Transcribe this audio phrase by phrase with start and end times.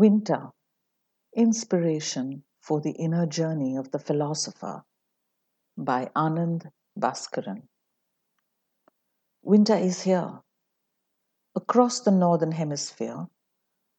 [0.00, 0.50] Winter
[1.34, 4.82] Inspiration for the Inner Journey of the Philosopher
[5.76, 7.68] by Anand Bhaskaran.
[9.42, 10.40] Winter is here.
[11.54, 13.26] Across the northern hemisphere,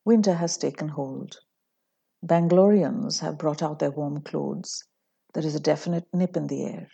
[0.04, 1.38] winter has taken hold.
[2.26, 4.84] Bangaloreans have brought out their warm clothes.
[5.36, 6.88] There is a definite nip in the air.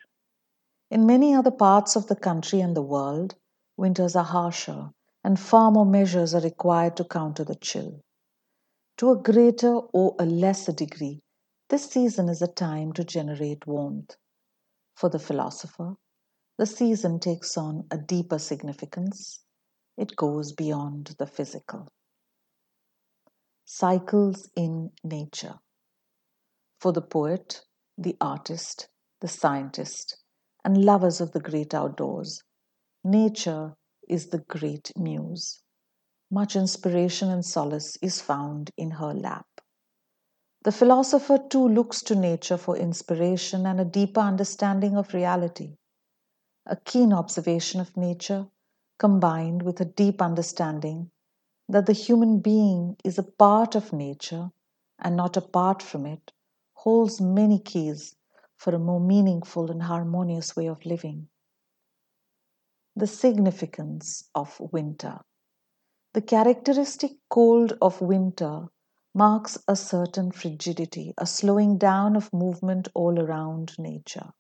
[0.92, 3.36] In many other parts of the country and the world,
[3.78, 4.90] winters are harsher
[5.24, 8.04] and far more measures are required to counter the chill.
[8.98, 11.22] To a greater or a lesser degree,
[11.70, 14.16] this season is a time to generate warmth.
[14.96, 15.98] For the philosopher,
[16.58, 19.44] the season takes on a deeper significance.
[19.98, 21.90] It goes beyond the physical.
[23.66, 25.60] Cycles in nature.
[26.82, 27.62] For the poet,
[28.00, 28.90] the artist,
[29.22, 30.18] the scientist,
[30.66, 32.42] and lovers of the great outdoors,
[33.04, 33.76] nature
[34.10, 35.62] is the great muse.
[36.30, 39.48] Much inspiration and solace is found in her lap.
[40.64, 45.78] The philosopher too looks to nature for inspiration and a deeper understanding of reality.
[46.66, 48.48] A keen observation of nature,
[48.98, 51.12] combined with a deep understanding
[51.70, 54.52] that the human being is a part of nature
[55.00, 56.34] and not apart from it,
[56.74, 58.16] holds many keys
[58.58, 61.30] for a more meaningful and harmonious way of living.
[62.98, 65.22] The significance of winter.
[66.18, 68.70] The characteristic cold of winter
[69.14, 74.32] marks a certain frigidity, a slowing down of movement all around nature.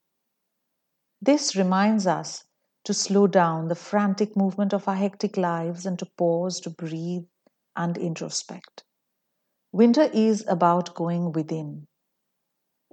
[1.21, 2.45] This reminds us
[2.85, 7.27] to slow down the frantic movement of our hectic lives and to pause, to breathe,
[7.75, 8.83] and introspect.
[9.71, 11.85] Winter is about going within,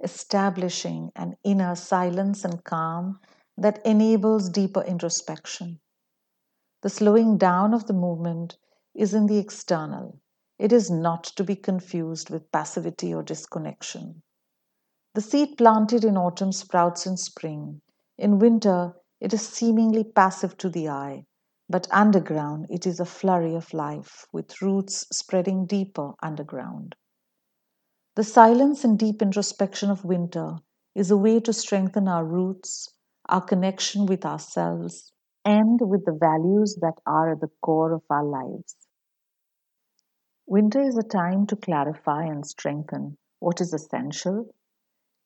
[0.03, 3.19] establishing an inner silence and calm
[3.57, 5.79] that enables deeper introspection.
[6.83, 8.59] The slowing down of the movement
[8.95, 10.19] is in the external.
[10.57, 14.23] It is not to be confused with passivity or disconnection.
[15.15, 17.81] The seed planted in autumn sprouts in spring.
[18.19, 21.25] In winter, it is seemingly passive to the eye,
[21.67, 26.95] but underground it is a flurry of life, with roots spreading deeper underground.
[28.15, 30.57] The silence and deep introspection of winter
[30.95, 32.91] is a way to strengthen our roots,
[33.29, 35.13] our connection with ourselves,
[35.45, 38.75] and with the values that are at the core of our lives.
[40.47, 44.53] Winter is a time to clarify and strengthen what is essential,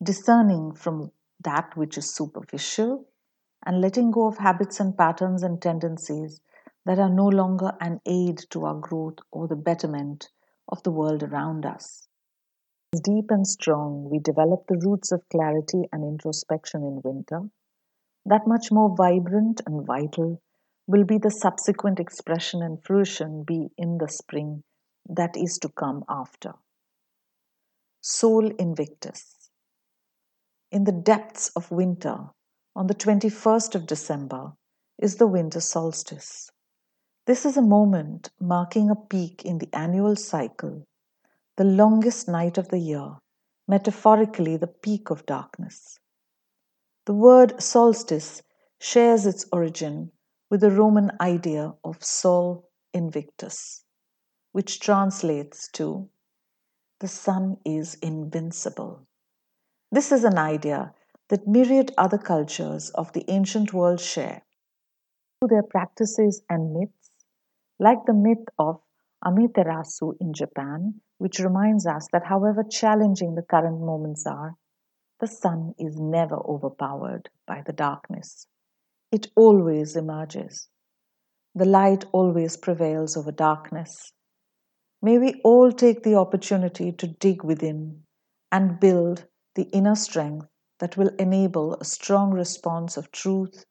[0.01, 1.11] discerning from
[1.43, 3.05] that which is superficial,
[3.65, 6.39] and letting go of habits and patterns and tendencies
[6.85, 10.29] that are no longer an aid to our growth or the betterment
[10.69, 12.07] of the world around us.
[13.03, 17.41] Deep and strong we develop the roots of clarity and introspection in winter,
[18.25, 20.41] that much more vibrant and vital
[20.87, 24.63] will be the subsequent expression and fruition be in the spring
[25.09, 26.53] that is to come after.
[28.01, 29.49] Sol Invictus.
[30.71, 32.27] In the depths of winter,
[32.75, 34.53] on the 21st of December,
[34.99, 36.51] is the winter solstice.
[37.25, 40.85] This is a moment marking a peak in the annual cycle,
[41.57, 43.17] the longest night of the year,
[43.67, 45.99] metaphorically, the peak of darkness.
[47.05, 48.43] The word solstice
[48.79, 50.11] shares its origin
[50.49, 53.83] with the Roman idea of Sol Invictus
[54.51, 56.09] which translates to
[56.99, 59.07] the sun is invincible.
[59.91, 60.93] This is an idea
[61.29, 64.41] that myriad other cultures of the ancient world share.
[65.39, 67.11] Through their practices and myths,
[67.79, 68.81] like the myth of
[69.23, 74.55] Amaterasu in Japan, which reminds us that however challenging the current moments are,
[75.19, 78.47] the sun is never overpowered by the darkness.
[79.11, 80.69] It always emerges.
[81.55, 84.13] The light always prevails over darkness.
[85.01, 88.03] May we all take the opportunity to dig within
[88.51, 90.47] and build the inner strength
[90.79, 93.65] that will enable a strong response of truth,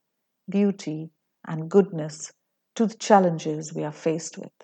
[0.48, 1.10] beauty,
[1.46, 2.32] and goodness
[2.76, 4.52] to the challenges we are faced with.